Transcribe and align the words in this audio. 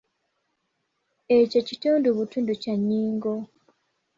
Ekyo 1.37 1.59
kitundu 1.67 2.07
butundu 2.17 2.53
kya 2.61 2.73
nnyingo. 2.79 3.33